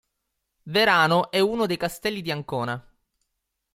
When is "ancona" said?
2.31-2.83